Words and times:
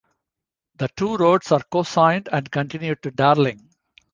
The 0.77 0.87
two 0.97 1.15
roads 1.15 1.51
are 1.51 1.61
co-signed 1.71 2.27
and 2.31 2.49
continue 2.49 2.95
to 3.03 3.11
Darling. 3.11 3.69